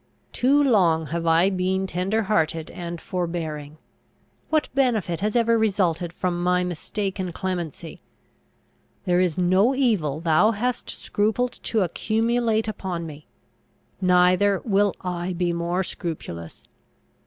Too 0.33 0.63
long 0.63 1.05
have 1.13 1.27
I 1.27 1.51
been 1.51 1.85
tender 1.85 2.23
hearted 2.23 2.71
and 2.71 2.99
forbearing! 2.99 3.77
What 4.49 4.67
benefit 4.73 5.19
has 5.19 5.35
ever 5.35 5.59
resulted 5.59 6.11
from 6.11 6.41
my 6.41 6.63
mistaken 6.63 7.31
clemency? 7.31 8.01
There 9.05 9.19
is 9.19 9.37
no 9.37 9.75
evil 9.75 10.19
thou 10.19 10.53
hast 10.53 10.89
scrupled 10.89 11.59
to 11.69 11.81
accumulate 11.81 12.67
upon 12.67 13.05
me! 13.05 13.27
Neither 14.01 14.59
will 14.65 14.95
I 15.03 15.33
be 15.33 15.53
more 15.53 15.83
scrupulous! 15.83 16.63